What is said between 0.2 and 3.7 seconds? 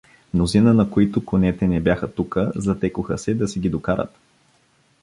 Мнозина, на които конете не бяха тука, затекоха се да си ги